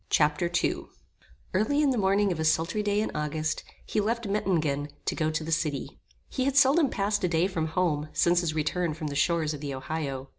Chapter 0.09 0.49
II 0.63 0.85
Early 1.53 1.79
in 1.79 1.91
the 1.91 1.97
morning 1.99 2.31
of 2.31 2.39
a 2.39 2.43
sultry 2.43 2.81
day 2.81 3.01
in 3.01 3.11
August, 3.13 3.63
he 3.85 4.01
left 4.01 4.27
Mettingen, 4.27 4.89
to 5.05 5.13
go 5.13 5.29
to 5.29 5.43
the 5.43 5.51
city. 5.51 5.99
He 6.27 6.45
had 6.45 6.57
seldom 6.57 6.89
passed 6.89 7.23
a 7.23 7.27
day 7.27 7.45
from 7.45 7.67
home 7.67 8.09
since 8.11 8.41
his 8.41 8.55
return 8.55 8.95
from 8.95 9.09
the 9.09 9.15
shores 9.15 9.53
of 9.53 9.61
the 9.61 9.75
Ohio. 9.75 10.29